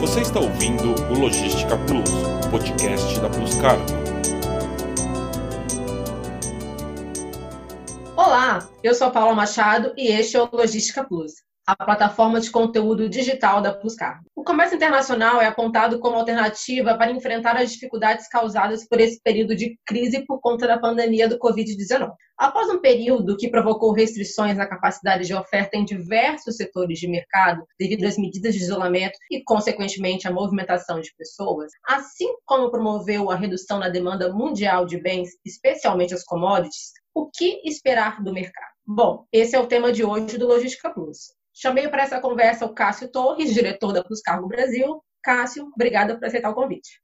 [0.00, 2.10] Você está ouvindo o Logística Plus,
[2.50, 3.84] podcast da Plus Cargo.
[8.14, 12.48] Olá, eu sou a Paula Machado e este é o Logística Plus, a plataforma de
[12.48, 14.24] conteúdo digital da Plus Cargo.
[14.36, 19.56] O comércio internacional é apontado como alternativa para enfrentar as dificuldades causadas por esse período
[19.56, 22.12] de crise por conta da pandemia do Covid-19.
[22.38, 27.66] Após um período que provocou restrições na capacidade de oferta em diversos setores de mercado,
[27.80, 33.34] devido às medidas de isolamento e, consequentemente, à movimentação de pessoas, assim como promoveu a
[33.34, 38.76] redução na demanda mundial de bens, especialmente as commodities, o que esperar do mercado?
[38.86, 41.35] Bom, esse é o tema de hoje do Logística Plus.
[41.58, 45.02] Chamei para essa conversa o Cássio Torres, diretor da Plus Cargo Brasil.
[45.22, 47.00] Cássio, obrigada por aceitar o convite.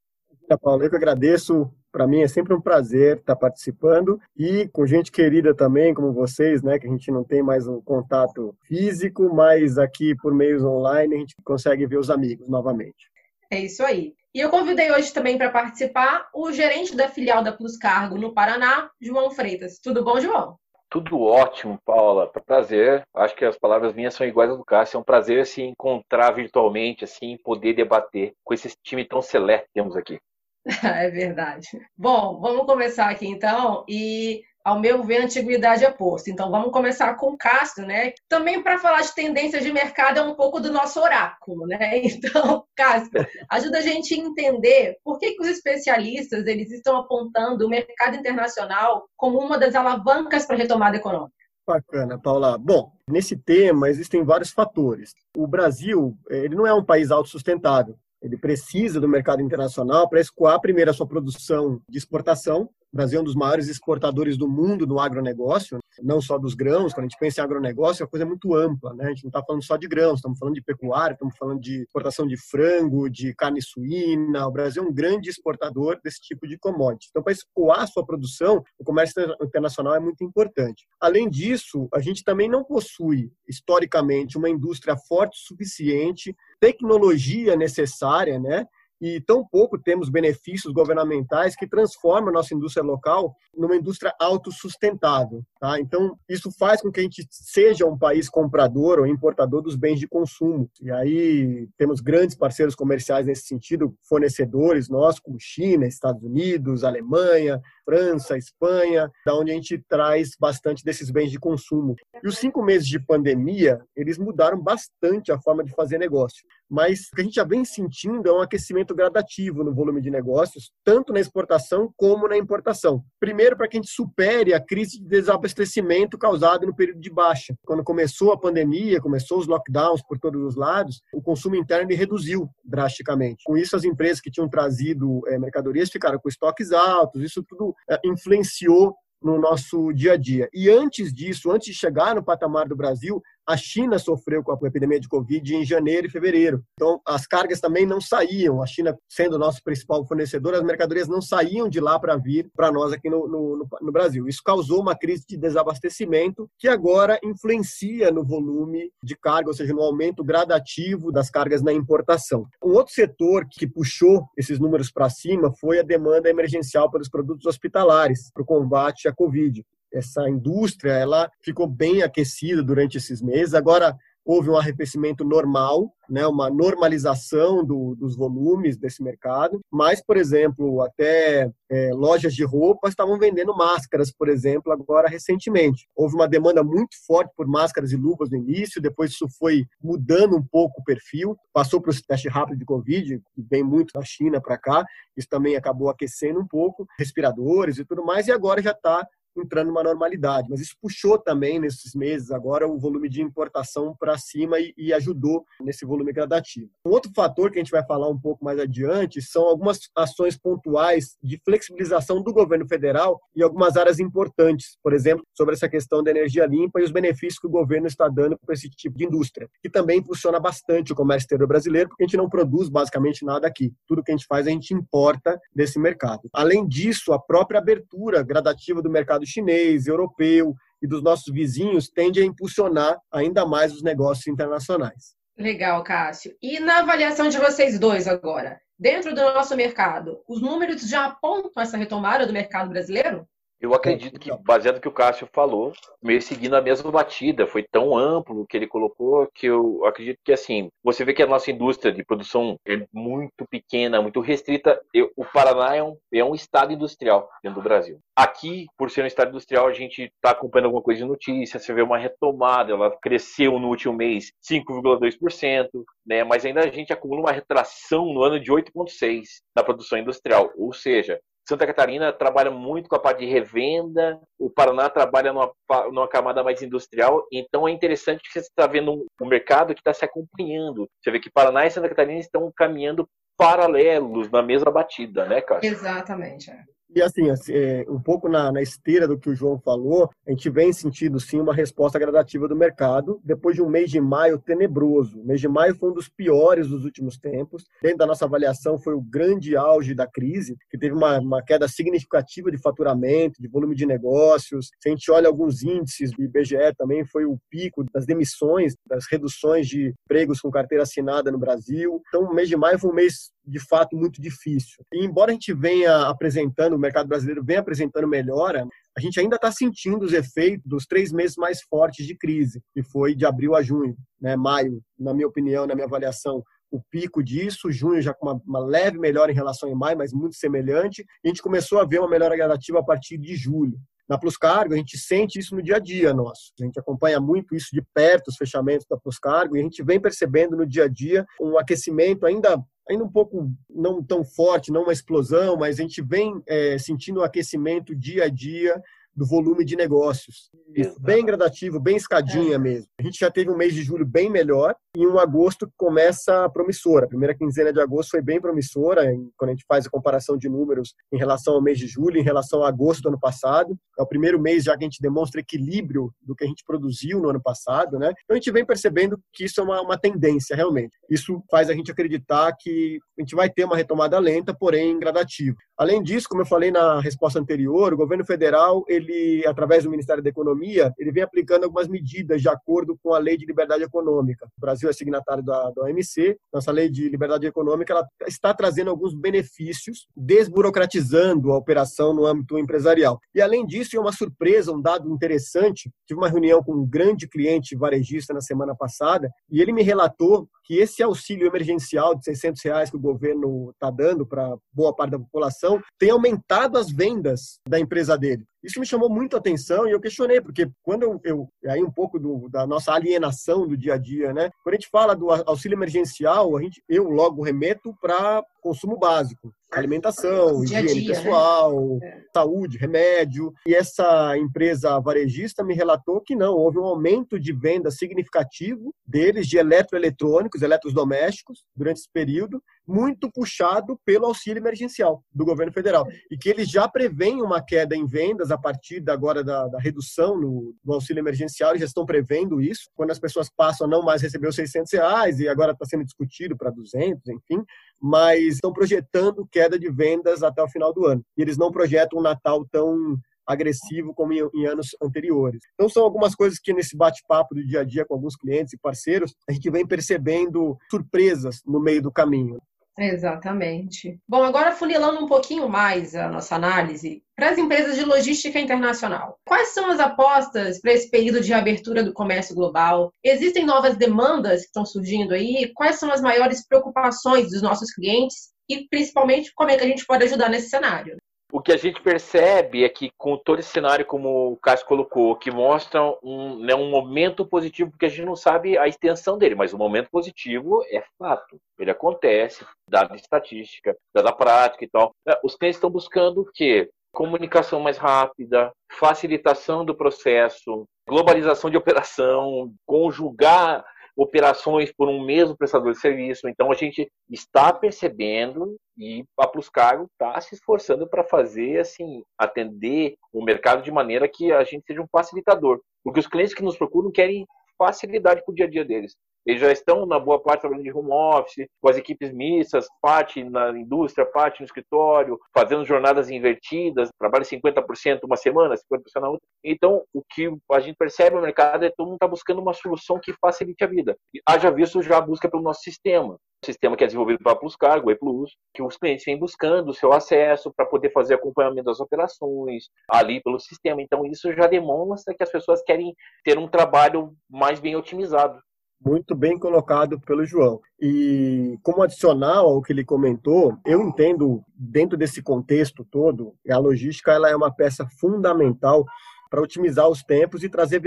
[0.63, 1.73] Paulo, eu que agradeço.
[1.91, 6.63] Para mim é sempre um prazer estar participando e com gente querida também, como vocês,
[6.63, 6.79] né?
[6.79, 11.19] Que a gente não tem mais um contato físico, mas aqui por meios online a
[11.19, 13.11] gente consegue ver os amigos novamente.
[13.51, 14.15] É isso aí.
[14.35, 18.35] E eu convidei hoje também para participar o gerente da filial da Plus Cargo no
[18.35, 19.79] Paraná, João Freitas.
[19.79, 20.59] Tudo bom, João?
[20.93, 22.31] Tudo ótimo, Paula.
[22.47, 23.03] Prazer.
[23.15, 24.99] Acho que as palavras minhas são iguais às do Cássio.
[24.99, 29.73] É um prazer se encontrar virtualmente, assim, poder debater com esse time tão seleto que
[29.73, 30.21] temos aqui.
[30.85, 31.67] É verdade.
[31.97, 33.87] Bom, vamos começar aqui então.
[33.89, 36.31] E ao meu ver, a antiguidade é posto.
[36.31, 38.13] Então, vamos começar com o Castro, né?
[38.29, 42.03] Também para falar de tendências de mercado é um pouco do nosso oráculo, né?
[42.23, 47.67] Então, Castro, ajuda a gente a entender por que, que os especialistas eles estão apontando
[47.67, 51.33] o mercado internacional como uma das alavancas para a retomada econômica.
[51.67, 52.59] Bacana, Paula.
[52.59, 55.13] Bom, nesse tema existem vários fatores.
[55.37, 57.97] O Brasil, ele não é um país autossustentável.
[58.21, 63.19] Ele precisa do mercado internacional para escoar primeiro a sua produção de exportação o Brasil
[63.19, 66.93] é um dos maiores exportadores do mundo no agronegócio, não só dos grãos.
[66.93, 68.93] Quando a gente pensa em agronegócio, a coisa é muito ampla.
[68.93, 69.07] Né?
[69.07, 71.83] A gente não está falando só de grãos, estamos falando de pecuária, estamos falando de
[71.85, 74.47] exportação de frango, de carne suína.
[74.47, 77.09] O Brasil é um grande exportador desse tipo de commodity.
[77.09, 80.87] Então, para escoar sua produção, o comércio internacional é muito importante.
[81.01, 88.39] Além disso, a gente também não possui, historicamente, uma indústria forte o suficiente, tecnologia necessária,
[88.39, 88.67] né?
[89.03, 95.43] E tão pouco temos benefícios governamentais que transformam a nossa indústria local numa indústria autossustentável.
[95.59, 95.81] Tá?
[95.81, 99.99] Então, isso faz com que a gente seja um país comprador ou importador dos bens
[99.99, 100.71] de consumo.
[100.81, 107.61] E aí temos grandes parceiros comerciais nesse sentido, fornecedores nossos, como China, Estados Unidos, Alemanha,
[107.85, 111.97] França, Espanha, da onde a gente traz bastante desses bens de consumo.
[112.23, 116.45] E os cinco meses de pandemia, eles mudaram bastante a forma de fazer negócio.
[116.73, 120.11] Mas o que a gente já vem sentindo é um aquecimento gradativo no volume de
[120.11, 123.05] negócios, tanto na exportação como na importação.
[123.21, 127.55] Primeiro, para que a gente supere a crise de desabastecimento causada no período de baixa.
[127.67, 132.49] Quando começou a pandemia, começou os lockdowns por todos os lados, o consumo interno reduziu
[132.65, 133.45] drasticamente.
[133.45, 137.75] Com isso, as empresas que tinham trazido é, mercadorias ficaram com estoques altos, isso tudo
[137.91, 140.49] é, influenciou no nosso dia a dia.
[140.53, 144.69] E antes disso, antes de chegar no patamar do Brasil, a China sofreu com a
[144.69, 146.63] epidemia de Covid em janeiro e fevereiro.
[146.75, 148.63] Então, as cargas também não saíam.
[148.63, 152.71] A China, sendo nosso principal fornecedor, as mercadorias não saíam de lá para vir para
[152.71, 154.29] nós aqui no, no, no, Brasil.
[154.29, 159.73] Isso causou uma crise de desabastecimento que agora influencia no volume de carga, ou seja,
[159.73, 162.47] no aumento gradativo das cargas na importação.
[162.63, 167.47] Um outro setor que puxou esses números para cima foi a demanda emergencial pelos produtos
[167.47, 173.55] hospitalares para o combate à Covid essa indústria ela ficou bem aquecida durante esses meses.
[173.55, 179.61] Agora houve um arrefecimento normal, né, uma normalização do, dos volumes desse mercado.
[179.71, 185.89] Mas, por exemplo, até é, lojas de roupa estavam vendendo máscaras, por exemplo, agora recentemente.
[185.97, 190.37] Houve uma demanda muito forte por máscaras e luvas no início, depois isso foi mudando
[190.37, 194.05] um pouco o perfil, passou para o teste rápido de Covid, que vem muito da
[194.05, 194.85] China para cá,
[195.17, 199.07] isso também acabou aquecendo um pouco, respiradores e tudo mais, e agora já está
[199.37, 200.49] entrando numa normalidade.
[200.51, 204.93] Mas isso puxou também nesses meses agora o volume de importação para cima e, e,
[204.93, 206.71] ajudou nesse volume gradativo.
[206.85, 210.37] Um outro fator que a gente vai falar um pouco mais adiante são algumas ações
[210.37, 216.03] pontuais de flexibilização do governo federal em algumas áreas importantes, por exemplo, sobre essa questão
[216.03, 219.05] da energia limpa e os benefícios que o governo está dando para esse tipo de
[219.05, 223.25] indústria, que também impulsiona bastante o comércio exterior brasileiro, porque a gente não produz basicamente
[223.25, 223.73] nada aqui.
[223.87, 226.29] Tudo que a gente faz a gente importa desse mercado.
[226.33, 231.89] Além disso, a própria abertura gradativa do mercado mercado chinês, europeu e dos nossos vizinhos
[231.89, 235.15] tende a impulsionar ainda mais os negócios internacionais.
[235.39, 236.37] Legal, Cássio.
[236.43, 241.63] E na avaliação de vocês dois agora, dentro do nosso mercado, os números já apontam
[241.63, 243.27] essa retomada do mercado brasileiro?
[243.63, 245.73] Eu acredito que, baseado no que o Cássio falou,
[246.03, 250.33] meio seguindo a mesma batida, foi tão amplo que ele colocou que eu acredito que,
[250.33, 254.83] assim, você vê que a nossa indústria de produção é muito pequena, muito restrita.
[254.93, 258.01] Eu, o Paraná é um, é um estado industrial dentro do Brasil.
[258.17, 261.73] Aqui, por ser um estado industrial, a gente está acompanhando alguma coisa de notícia, você
[261.73, 265.69] vê uma retomada, ela cresceu no último mês 5,2%,
[266.05, 266.25] né?
[266.25, 269.23] mas ainda a gente acumula uma retração no ano de 8,6%
[269.55, 270.51] na produção industrial.
[270.57, 275.53] Ou seja, Santa Catarina trabalha muito com a parte de revenda, o Paraná trabalha numa,
[275.91, 279.93] numa camada mais industrial, então é interessante que você está vendo um, mercado que está
[279.93, 280.89] se acompanhando.
[281.01, 285.71] Você vê que Paraná e Santa Catarina estão caminhando paralelos na mesma batida, né, Cássio?
[285.71, 286.53] Exatamente.
[286.95, 290.31] E assim, assim, é, um pouco na, na, esteira do que o João falou, a
[290.31, 294.39] gente vem sentindo sim uma resposta gradativa do mercado, depois de um mês de maio
[294.39, 295.21] tenebroso.
[295.21, 297.65] O mês de maio foi um dos piores dos últimos tempos.
[297.81, 301.67] Dentro da nossa avaliação, foi o grande auge da crise, que teve uma, uma queda
[301.67, 304.69] significativa de faturamento, de volume de negócios.
[304.79, 309.07] Se a gente olha alguns índices do IBGE também, foi o pico das demissões, das
[309.11, 312.03] reduções de empregos com carteira assinada no Brasil.
[312.09, 314.85] Então, o mês de maio foi um mês de fato muito difícil.
[314.93, 318.67] E embora a gente venha apresentando, o mercado brasileiro venha apresentando melhora,
[318.97, 322.83] a gente ainda está sentindo os efeitos dos três meses mais fortes de crise, que
[322.83, 324.37] foi de abril a junho, né?
[324.37, 328.61] Maio, na minha opinião, na minha avaliação, o pico disso, junho já com uma, uma,
[328.61, 331.05] leve melhora em relação a maio, mas muito semelhante.
[331.25, 333.79] A gente começou a ver uma melhora gradativa a partir de julho.
[334.09, 336.53] Na Plus Cargo, a gente sente isso no dia a dia nosso.
[336.61, 339.83] A gente acompanha muito isso de perto, os fechamentos da Plus Cargo, e a gente
[339.83, 344.73] vem percebendo no dia a dia um aquecimento ainda ainda um pouco não tão forte,
[344.73, 348.81] não uma explosão, mas a gente vem é, sentindo um aquecimento dia a dia
[349.15, 350.51] do volume de negócios.
[350.75, 352.59] Isso, bem gradativo, bem escadinha é.
[352.59, 352.87] mesmo.
[352.99, 356.49] A gente já teve um mês de julho bem melhor e um agosto que começa
[356.51, 357.05] promissora.
[357.05, 359.03] A primeira quinzena de agosto foi bem promissora,
[359.37, 362.23] quando a gente faz a comparação de números em relação ao mês de julho, em
[362.23, 363.77] relação a agosto do ano passado.
[363.99, 367.21] É o primeiro mês já que a gente demonstra equilíbrio do que a gente produziu
[367.21, 368.13] no ano passado, né?
[368.25, 370.97] Então a gente vem percebendo que isso é uma, uma tendência, realmente.
[371.11, 375.57] Isso faz a gente acreditar que a gente vai ter uma retomada lenta, porém gradativa.
[375.83, 380.23] Além disso, como eu falei na resposta anterior, o governo federal, ele, através do Ministério
[380.23, 384.47] da Economia, ele vem aplicando algumas medidas de acordo com a Lei de Liberdade Econômica.
[384.57, 388.91] O Brasil é signatário da, da OMC, nossa Lei de Liberdade Econômica ela está trazendo
[388.91, 393.19] alguns benefícios, desburocratizando a operação no âmbito empresarial.
[393.35, 397.27] E, além disso, é uma surpresa, um dado interessante, tive uma reunião com um grande
[397.27, 402.63] cliente varejista na semana passada, e ele me relatou que esse auxílio emergencial de 600
[402.63, 407.59] reais que o governo está dando para boa parte da população tem aumentado as vendas
[407.69, 408.47] da empresa dele.
[408.63, 411.91] Isso me chamou muito a atenção e eu questionei, porque quando eu, eu aí um
[411.91, 414.51] pouco do, da nossa alienação do dia a dia, né?
[414.63, 419.53] Quando a gente fala do auxílio emergencial, a gente, eu logo remeto para consumo básico,
[419.73, 421.17] alimentação, dia higiene dia, né?
[421.17, 422.23] pessoal, né?
[422.33, 423.53] saúde, remédio.
[423.67, 429.49] E essa empresa varejista me relatou que não, houve um aumento de venda significativo deles
[429.49, 432.63] de eletroeletrônicos, eletrodomésticos durante esse período,
[432.93, 436.07] muito puxado pelo auxílio emergencial do governo federal.
[436.31, 439.79] E que eles já prevêem uma queda em vendas a partir da, agora da, da
[439.79, 443.91] redução no, no, auxílio emergencial, eles já estão prevendo isso, quando as pessoas passam a
[443.91, 447.65] não mais receber os 600 reais e agora está sendo discutido para 200, enfim,
[448.01, 451.25] mas estão projetando queda de vendas até o final do ano.
[451.37, 453.17] E eles não projetam um Natal tão
[453.47, 455.63] agressivo como em, anos anteriores.
[455.75, 458.79] Então são algumas coisas que nesse bate-papo do dia a dia com alguns clientes e
[458.79, 462.61] parceiros a gente vem percebendo surpresas no meio do caminho.
[462.99, 464.19] Exatamente.
[464.29, 469.39] Bom, agora funilando um pouquinho mais a nossa análise para as empresas de logística internacional.
[469.47, 473.11] Quais são as apostas para esse período de abertura do comércio global?
[473.25, 475.73] Existem novas demandas que estão surgindo aí?
[475.75, 478.53] Quais são as maiores preocupações dos nossos clientes?
[478.69, 481.17] E, principalmente, como é que a gente pode ajudar nesse cenário?
[481.53, 485.37] O que a gente percebe é que com todo esse cenário, como o Cássio colocou,
[485.37, 489.55] que mostra um, né, um momento positivo, porque a gente não sabe a extensão dele,
[489.55, 491.61] mas o momento positivo é fato.
[491.79, 495.15] Ele acontece, dada estatística, dada prática e tal.
[495.29, 496.89] É, os clientes estão buscando o quê?
[497.13, 503.85] Comunicação mais rápida, facilitação do processo, globalização de operação, conjugar
[504.17, 506.49] operações por um mesmo prestador de serviço.
[506.49, 512.23] Então a gente está percebendo e a Plus Cargo está se esforçando para fazer assim
[512.37, 516.63] atender o mercado de maneira que a gente seja um facilitador, porque os clientes que
[516.63, 517.47] nos procuram querem
[517.79, 519.17] facilidade para o dia a dia deles.
[519.45, 523.43] Eles já estão, na boa parte, trabalhando de home office, com as equipes mistas, parte
[523.43, 529.47] na indústria, parte no escritório, fazendo jornadas invertidas, trabalha 50% uma semana, 50% na outra.
[529.65, 532.73] Então, o que a gente percebe no mercado é que todo mundo está buscando uma
[532.73, 534.17] solução que facilite a vida.
[534.35, 536.37] E, haja visto já a busca pelo nosso sistema.
[536.65, 539.95] sistema que é desenvolvido para Plus Cargo, o E-Plus, que os clientes vêm buscando o
[539.95, 544.01] seu acesso para poder fazer acompanhamento das operações ali pelo sistema.
[544.01, 548.61] Então, isso já demonstra que as pessoas querem ter um trabalho mais bem otimizado.
[549.05, 550.81] Muito bem colocado pelo João.
[551.01, 557.33] E como adicional ao que ele comentou, eu entendo, dentro desse contexto todo, a logística
[557.33, 559.05] ela é uma peça fundamental
[559.51, 561.01] para otimizar os tempos e trazer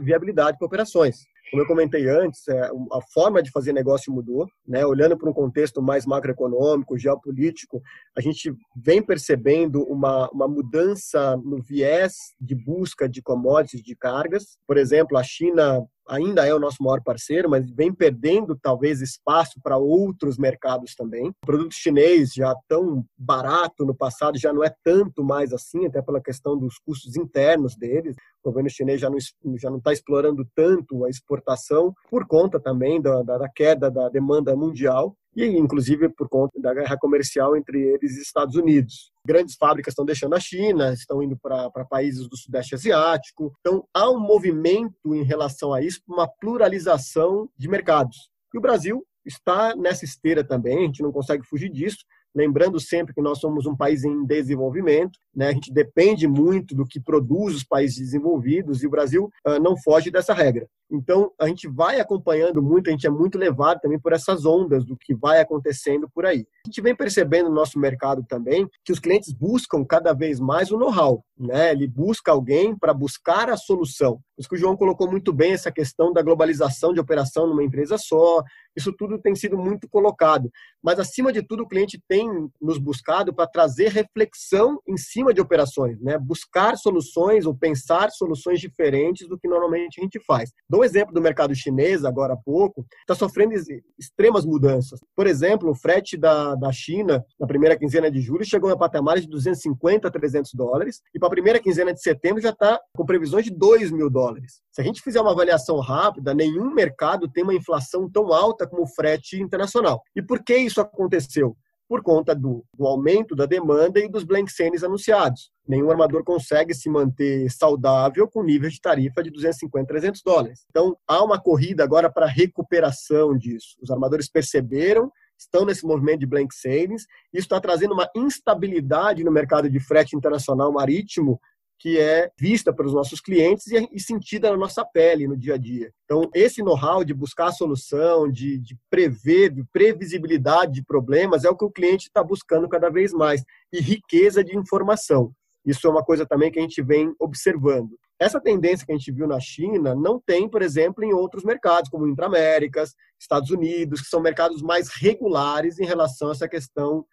[0.00, 1.24] viabilidade para operações.
[1.52, 4.86] Como eu comentei antes, é, a forma de fazer negócio mudou, né?
[4.86, 7.82] Olhando para um contexto mais macroeconômico, geopolítico,
[8.16, 14.56] a gente vem percebendo uma, uma mudança no viés de busca de commodities, de cargas.
[14.66, 19.58] Por exemplo, a China ainda é o nosso maior parceiro, mas vem perdendo talvez espaço
[19.62, 21.28] para outros mercados também.
[21.28, 26.02] O produto chinês já tão barato no passado já não é tanto mais assim, até
[26.02, 28.14] pela questão dos custos internos deles.
[28.44, 29.18] O governo chinês já não
[29.56, 34.08] já não está explorando tanto a exportação por conta também da, da, da queda da
[34.08, 39.10] demanda mundial e inclusive por conta da guerra comercial entre eles e Estados Unidos.
[39.26, 43.52] Grandes fábricas estão deixando a China, estão indo para países do Sudeste Asiático.
[43.60, 48.30] Então, há um movimento em relação a isso, uma pluralização de mercados.
[48.52, 51.98] E o Brasil está nessa esteira também, a gente não consegue fugir disso.
[52.34, 55.48] Lembrando sempre que nós somos um país em desenvolvimento, né?
[55.48, 59.76] a gente depende muito do que produz os países desenvolvidos e o Brasil uh, não
[59.76, 60.66] foge dessa regra.
[60.92, 64.84] Então, a gente vai acompanhando muito, a gente é muito levado também por essas ondas
[64.84, 66.46] do que vai acontecendo por aí.
[66.66, 70.70] A gente vem percebendo no nosso mercado também que os clientes buscam cada vez mais
[70.70, 71.72] o know-how, né?
[71.72, 74.20] Ele busca alguém para buscar a solução.
[74.38, 77.96] Isso que o João colocou muito bem essa questão da globalização de operação numa empresa
[77.96, 78.42] só.
[78.76, 80.50] Isso tudo tem sido muito colocado.
[80.82, 82.28] Mas, acima de tudo, o cliente tem
[82.60, 86.18] nos buscado para trazer reflexão em cima de operações, né?
[86.18, 90.50] Buscar soluções ou pensar soluções diferentes do que normalmente a gente faz.
[90.68, 93.54] Dou um exemplo do mercado chinês, agora há pouco, está sofrendo
[93.98, 95.00] extremas mudanças.
[95.14, 99.22] Por exemplo, o frete da, da China, na primeira quinzena de julho, chegou a patamares
[99.22, 103.06] de 250 a 300 dólares, e para a primeira quinzena de setembro já está com
[103.06, 104.60] previsões de 2 mil dólares.
[104.72, 108.82] Se a gente fizer uma avaliação rápida, nenhum mercado tem uma inflação tão alta como
[108.82, 110.02] o frete internacional.
[110.16, 111.56] E por que isso aconteceu?
[111.92, 115.50] Por conta do, do, aumento da demanda e dos blank sails anunciados.
[115.68, 120.64] Nenhum armador consegue se manter saudável com nível de tarifa de 250, 300 dólares.
[120.70, 123.76] Então, há uma corrida agora para recuperação disso.
[123.82, 129.30] Os armadores perceberam, estão nesse movimento de blank sailings, isso está trazendo uma instabilidade no
[129.30, 131.38] mercado de frete internacional marítimo
[131.82, 135.92] que é vista pelos nossos clientes e, sentida na nossa pele no dia a dia.
[136.04, 141.50] Então, esse know-how de buscar a solução, de, de prever, de previsibilidade de problemas, é
[141.50, 143.42] o que o cliente está buscando cada vez mais.
[143.72, 145.32] E riqueza de informação.
[145.66, 147.98] Isso é uma coisa também que a gente vem observando.
[148.16, 151.90] Essa tendência que a gente viu na China não tem, por exemplo, em outros mercados,
[151.90, 157.04] como Intra-Américas, Estados Unidos, que são mercados mais regulares em relação a essa questão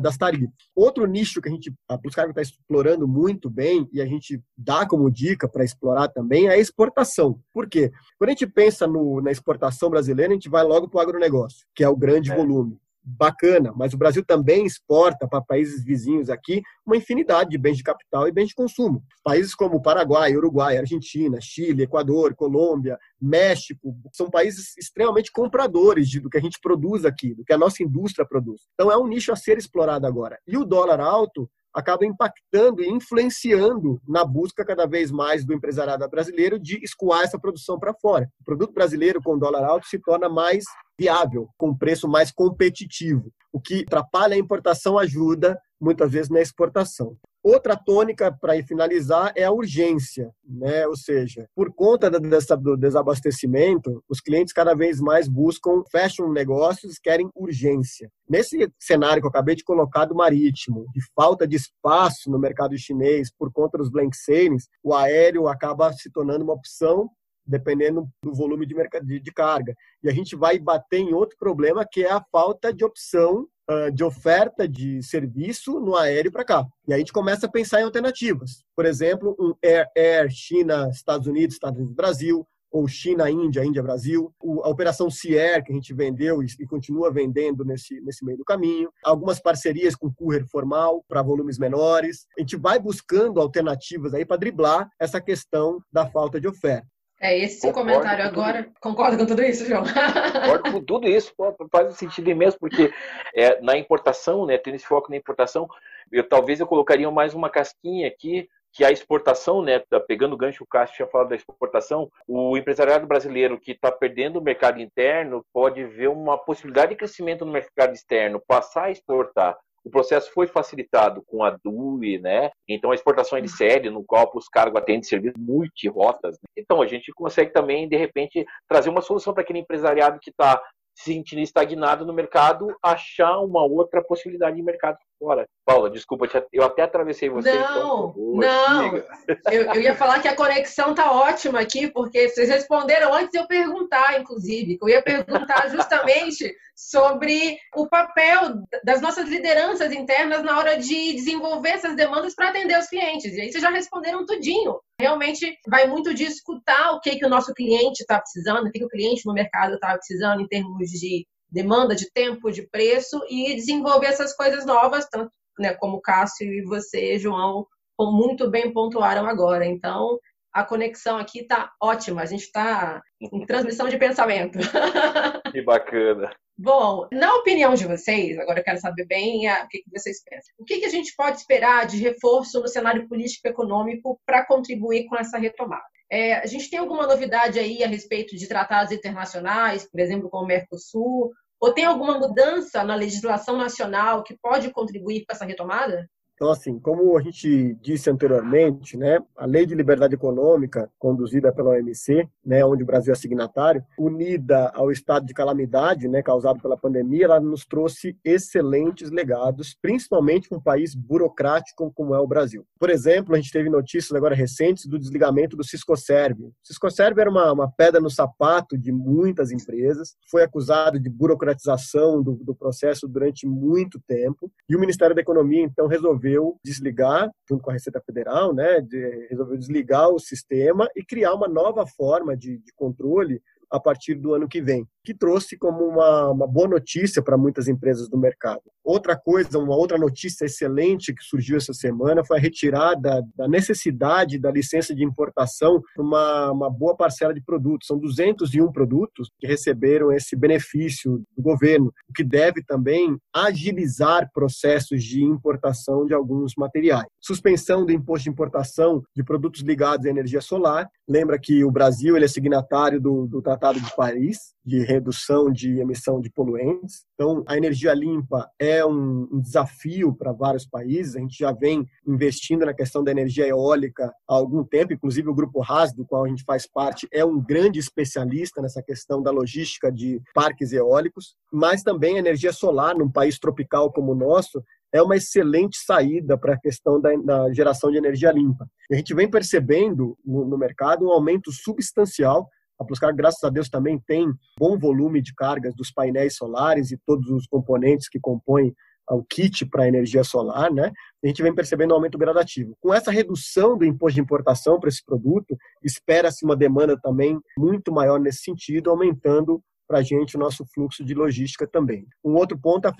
[0.00, 0.50] das tarifas.
[0.74, 4.86] Outro nicho que a gente, a Pluscargo está explorando muito bem e a gente dá
[4.86, 7.40] como dica para explorar também é a exportação.
[7.52, 7.90] Por quê?
[8.18, 11.66] Quando a gente pensa no, na exportação brasileira, a gente vai logo para o agronegócio,
[11.74, 12.36] que é o grande é.
[12.36, 17.76] volume bacana, mas o Brasil também exporta para países vizinhos aqui uma infinidade de bens
[17.76, 19.02] de capital e bens de consumo.
[19.24, 26.30] Países como Paraguai, Uruguai, Argentina, Chile, Equador, Colômbia, México, são países extremamente compradores de, do
[26.30, 28.62] que a gente produz aqui, do que a nossa indústria produz.
[28.74, 30.38] Então é um nicho a ser explorado agora.
[30.46, 36.08] E o dólar alto acaba impactando e influenciando na busca cada vez mais do empresariado
[36.08, 38.28] brasileiro de escoar essa produção para fora.
[38.40, 40.64] O produto brasileiro com dólar alto se torna mais
[40.98, 43.32] viável, com preço mais competitivo.
[43.52, 47.16] O que atrapalha a importação ajuda muitas vezes na exportação.
[47.42, 50.86] Outra tônica, para finalizar, é a urgência, né?
[50.86, 57.30] ou seja, por conta do desabastecimento, os clientes cada vez mais buscam, fecham negócios, querem
[57.34, 58.10] urgência.
[58.28, 62.76] Nesse cenário que eu acabei de colocar do marítimo, de falta de espaço no mercado
[62.76, 67.08] chinês por conta dos blank sailings, o aéreo acaba se tornando uma opção
[67.48, 68.74] dependendo do volume de,
[69.04, 69.74] de, de carga.
[70.02, 73.48] E a gente vai bater em outro problema, que é a falta de opção
[73.92, 76.66] de oferta de serviço no aéreo para cá.
[76.86, 78.64] E aí a gente começa a pensar em alternativas.
[78.74, 83.82] Por exemplo, um Air, Air China, Estados Unidos, Estados Unidos, Brasil, ou China, Índia, Índia,
[83.82, 88.44] Brasil, a operação Cier, que a gente vendeu e continua vendendo nesse, nesse meio do
[88.44, 92.26] caminho, algumas parcerias com courier formal para volumes menores.
[92.36, 96.86] A gente vai buscando alternativas aí para driblar essa questão da falta de oferta.
[97.20, 98.70] É esse seu comentário agora.
[98.80, 99.82] Concorda com tudo isso, João?
[99.82, 101.34] Concordo com tudo isso,
[101.70, 102.92] faz sentido imenso, porque
[103.34, 105.68] é, na importação, né, tendo esse foco na importação,
[106.12, 110.36] eu talvez eu colocaria mais uma casquinha aqui, que a exportação, né, tá pegando o
[110.36, 114.80] gancho o Cássio tinha falado da exportação, o empresariado brasileiro que está perdendo o mercado
[114.80, 119.58] interno pode ver uma possibilidade de crescimento no mercado externo, passar a exportar.
[119.88, 122.50] O processo foi facilitado com a DUI, né?
[122.68, 126.36] Então a exportação é de série, no qual os cargos atendem serviços multirotas.
[126.42, 126.48] Né?
[126.58, 130.60] Então a gente consegue também, de repente, trazer uma solução para aquele empresariado que está
[130.94, 135.46] se sentindo estagnado no mercado, achar uma outra possibilidade de mercado fora.
[135.64, 137.52] Paula, desculpa, eu até atravessei você.
[137.52, 139.02] Não, então, não.
[139.50, 143.38] Eu, eu, ia falar que a conexão tá ótima aqui, porque vocês responderam antes de
[143.38, 144.78] eu perguntar, inclusive.
[144.80, 151.70] Eu ia perguntar justamente sobre o papel das nossas lideranças internas na hora de desenvolver
[151.70, 153.34] essas demandas para atender os clientes.
[153.34, 154.78] E aí vocês já responderam tudinho.
[155.00, 158.78] Realmente vai muito de escutar o que, que o nosso cliente está precisando, o que,
[158.78, 163.20] que o cliente no mercado está precisando em termos de demanda, de tempo, de preço
[163.28, 167.66] e desenvolver essas coisas novas, tanto né, como o Cássio e você, João,
[168.00, 169.66] muito bem pontuaram agora.
[169.66, 170.18] Então,
[170.52, 172.22] a conexão aqui está ótima.
[172.22, 174.58] A gente está em transmissão de pensamento.
[175.52, 176.30] Que bacana.
[176.58, 180.54] Bom, na opinião de vocês, agora eu quero saber bem o que vocês pensam.
[180.58, 185.38] O que a gente pode esperar de reforço no cenário político-econômico para contribuir com essa
[185.38, 185.86] retomada?
[186.10, 190.38] É, a gente tem alguma novidade aí a respeito de tratados internacionais, por exemplo, com
[190.38, 191.32] o Mercosul?
[191.60, 196.08] Ou tem alguma mudança na legislação nacional que pode contribuir para essa retomada?
[196.38, 201.70] Então, assim, como a gente disse anteriormente, né, a Lei de Liberdade Econômica, conduzida pela
[201.70, 206.76] OMC, né, onde o Brasil é signatário, unida ao estado de calamidade né, causado pela
[206.76, 212.64] pandemia, ela nos trouxe excelentes legados, principalmente um país burocrático como é o Brasil.
[212.78, 216.44] Por exemplo, a gente teve notícias agora recentes do desligamento do Ciscoserve.
[216.44, 222.22] O Ciscoserve era uma, uma pedra no sapato de muitas empresas, foi acusado de burocratização
[222.22, 227.30] do, do processo durante muito tempo, e o Ministério da Economia, então, resolveu resolveu desligar,
[227.48, 231.86] junto com a Receita Federal, né, de, resolveu desligar o sistema e criar uma nova
[231.86, 236.46] forma de, de controle a partir do ano que vem que trouxe como uma, uma
[236.46, 238.60] boa notícia para muitas empresas do mercado.
[238.84, 244.38] Outra coisa, uma outra notícia excelente que surgiu essa semana foi a retirada da necessidade
[244.38, 247.86] da licença de importação para uma, uma boa parcela de produtos.
[247.86, 255.02] São 201 produtos que receberam esse benefício do governo, o que deve também agilizar processos
[255.02, 257.06] de importação de alguns materiais.
[257.18, 260.86] Suspensão do imposto de importação de produtos ligados à energia solar.
[261.08, 265.80] Lembra que o Brasil ele é signatário do, do Tratado de Paris, de redução de
[265.80, 267.06] emissão de poluentes.
[267.14, 271.16] Então, a energia limpa é um, desafio para vários países.
[271.16, 275.34] A gente já vem investindo na questão da energia eólica há algum tempo, inclusive o
[275.34, 279.30] Grupo RAS, do qual a gente faz parte, é um grande especialista nessa questão da
[279.30, 284.62] logística de parques eólicos, mas também a energia solar, num país tropical como o nosso,
[284.92, 288.66] é uma excelente saída para a questão da, da, geração de energia limpa.
[288.90, 293.68] a gente vem percebendo no, no mercado um aumento substancial a Pluscar, graças a Deus,
[293.68, 298.72] também tem bom volume de cargas dos painéis solares e todos os componentes que compõem
[299.10, 300.92] o kit para energia solar, né?
[301.24, 302.76] A gente vem percebendo um aumento gradativo.
[302.78, 307.90] Com essa redução do imposto de importação para esse produto, espera-se uma demanda também muito
[307.90, 312.06] maior nesse sentido, aumentando para a gente o nosso fluxo de logística também.
[312.22, 312.92] Um outro ponto é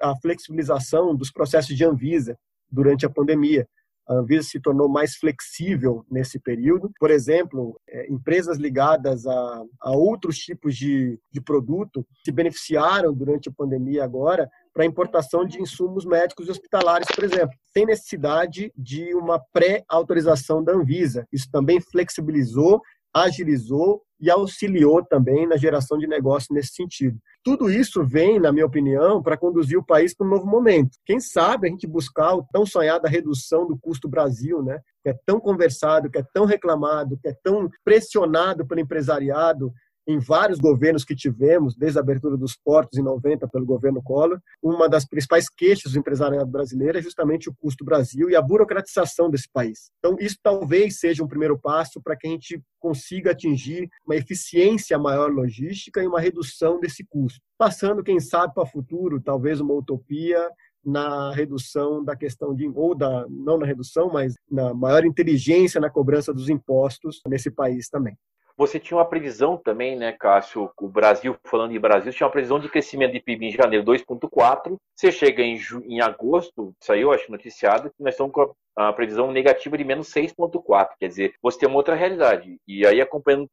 [0.00, 2.38] a flexibilização dos processos de Anvisa
[2.70, 3.66] durante a pandemia
[4.08, 6.90] a Anvisa se tornou mais flexível nesse período.
[6.98, 13.48] Por exemplo, é, empresas ligadas a, a outros tipos de, de produto se beneficiaram durante
[13.48, 19.14] a pandemia agora para importação de insumos médicos e hospitalares, por exemplo, sem necessidade de
[19.14, 21.26] uma pré-autorização da Anvisa.
[21.32, 22.82] Isso também flexibilizou
[23.24, 27.18] agilizou e auxiliou também na geração de negócio nesse sentido.
[27.44, 30.96] Tudo isso vem, na minha opinião, para conduzir o país para um novo momento.
[31.04, 34.80] Quem sabe a gente buscar o tão sonhada redução do custo Brasil, né?
[35.02, 39.72] que é tão conversado, que é tão reclamado, que é tão pressionado pelo empresariado,
[40.06, 44.40] em vários governos que tivemos, desde a abertura dos portos em 90 pelo governo Collor,
[44.62, 49.28] uma das principais queixas do empresariado brasileiro é justamente o custo Brasil e a burocratização
[49.28, 49.90] desse país.
[49.98, 54.96] Então, isso talvez seja um primeiro passo para que a gente consiga atingir uma eficiência
[54.98, 57.40] maior logística e uma redução desse custo.
[57.58, 60.38] Passando, quem sabe, para o futuro, talvez uma utopia
[60.84, 65.90] na redução da questão de ou da não na redução, mas na maior inteligência na
[65.90, 68.16] cobrança dos impostos nesse país também.
[68.56, 70.70] Você tinha uma previsão também, né, Cássio?
[70.80, 74.76] O Brasil, falando em Brasil, tinha uma previsão de crescimento de PIB em janeiro 2,4.
[74.94, 79.30] Você chega em, em agosto, saiu, acho, noticiado, que nós estamos com a, a previsão
[79.30, 80.88] negativa de menos 6,4.
[80.98, 82.58] Quer dizer, você tem uma outra realidade.
[82.66, 83.48] E aí, acompanhando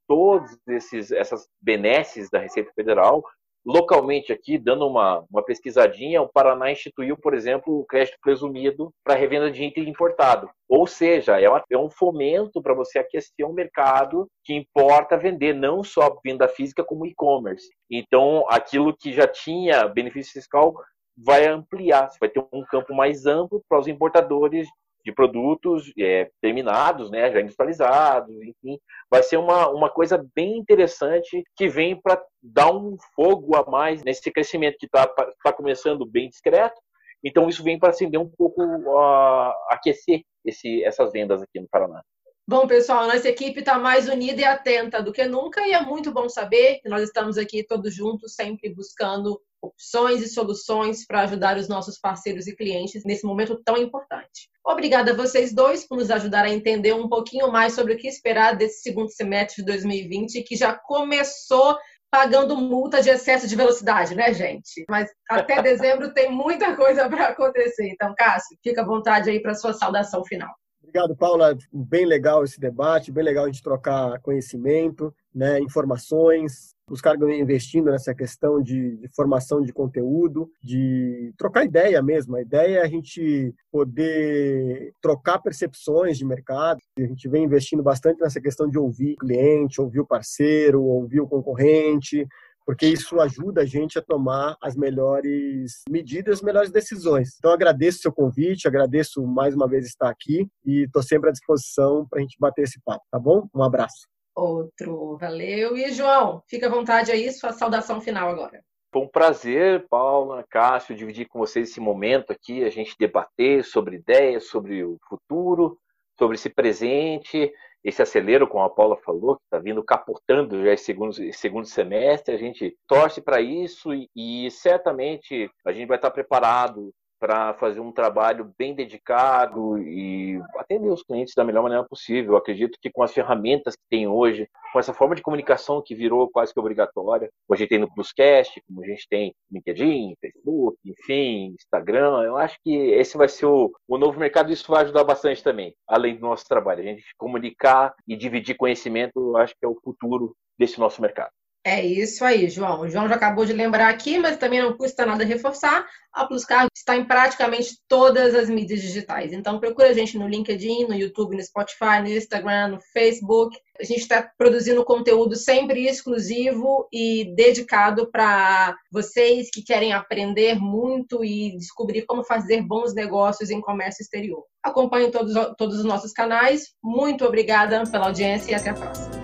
[0.67, 3.23] esses essas benesses da Receita Federal,
[3.65, 9.15] localmente aqui, dando uma, uma pesquisadinha, o Paraná instituiu, por exemplo, o crédito presumido para
[9.15, 10.49] revenda de item importado.
[10.67, 15.53] Ou seja, é, uma, é um fomento para você aquecer um mercado que importa vender
[15.53, 17.69] não só venda física como e-commerce.
[17.89, 20.73] Então, aquilo que já tinha benefício fiscal
[21.15, 24.67] vai ampliar, vai ter um campo mais amplo para os importadores
[25.03, 31.43] de produtos é, terminados, né, já industrializados, enfim, vai ser uma, uma coisa bem interessante
[31.55, 36.29] que vem para dar um fogo a mais nesse crescimento que está tá começando bem
[36.29, 36.79] discreto.
[37.23, 42.01] Então isso vem para acender um pouco, uh, aquecer esse, essas vendas aqui no Paraná.
[42.45, 46.11] Bom, pessoal, nossa equipe está mais unida e atenta do que nunca e é muito
[46.11, 51.57] bom saber que nós estamos aqui todos juntos, sempre buscando opções e soluções para ajudar
[51.57, 54.49] os nossos parceiros e clientes nesse momento tão importante.
[54.65, 58.07] Obrigada a vocês dois por nos ajudar a entender um pouquinho mais sobre o que
[58.07, 61.77] esperar desse segundo semestre de 2020, que já começou
[62.11, 64.85] pagando multa de excesso de velocidade, né, gente?
[64.87, 67.87] Mas até dezembro tem muita coisa para acontecer.
[67.87, 70.53] Então, Cássio, fica à vontade aí para sua saudação final.
[70.79, 71.57] Obrigado, Paula.
[71.71, 78.13] Bem legal esse debate, bem legal a gente trocar conhecimento, né, informações, buscar investindo nessa
[78.13, 82.35] questão de, de, formação de conteúdo, de trocar ideia mesmo.
[82.35, 86.79] A ideia é a gente poder trocar percepções de mercado.
[86.97, 91.21] A gente vem investindo bastante nessa questão de ouvir o cliente, ouvir o parceiro, ouvir
[91.21, 92.27] o concorrente,
[92.65, 97.35] porque isso ajuda a gente a tomar as melhores medidas, as melhores decisões.
[97.37, 101.31] Então, agradeço o seu convite, agradeço mais uma vez estar aqui e estou sempre à
[101.31, 103.47] disposição para a gente bater esse papo, tá bom?
[103.53, 104.12] Um abraço.
[104.35, 105.77] Outro, valeu.
[105.77, 108.63] E João, fica à vontade aí, sua saudação final agora.
[108.91, 113.95] Foi um prazer, Paula, Cássio, dividir com vocês esse momento aqui, a gente debater sobre
[113.95, 115.79] ideias, sobre o futuro,
[116.17, 117.51] sobre esse presente
[117.83, 122.33] esse acelero, como a Paula falou, que está vindo capotando já esse segundo, segundo semestre,
[122.33, 126.93] a gente torce para isso e, e, certamente a gente vai estar preparado
[127.23, 132.33] para fazer um trabalho bem dedicado e atender os clientes da melhor maneira possível.
[132.33, 135.95] Eu acredito que com as ferramentas que tem hoje, com essa forma de comunicação que
[135.95, 140.17] virou quase que obrigatória, como a gente tem no Pluscast, como a gente tem LinkedIn,
[140.19, 144.69] Facebook, enfim, Instagram, eu acho que esse vai ser o, o novo mercado e isso
[144.69, 146.81] vai ajudar bastante também, além do nosso trabalho.
[146.81, 151.31] A gente comunicar e dividir conhecimento, eu acho que é o futuro desse nosso mercado.
[151.65, 152.81] É isso aí, João.
[152.81, 155.87] O João já acabou de lembrar aqui, mas também não custa nada reforçar.
[156.11, 159.31] A Pluscargo está em praticamente todas as mídias digitais.
[159.31, 163.57] Então procura a gente no LinkedIn, no YouTube, no Spotify, no Instagram, no Facebook.
[163.79, 171.23] A gente está produzindo conteúdo sempre exclusivo e dedicado para vocês que querem aprender muito
[171.23, 174.43] e descobrir como fazer bons negócios em comércio exterior.
[174.61, 176.73] Acompanhe todos, todos os nossos canais.
[176.83, 179.22] Muito obrigada pela audiência e até a próxima.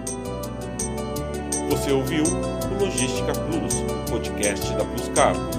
[1.89, 3.73] Você ouviu o Logística Plus,
[4.12, 5.58] podcast da Plus Cargo.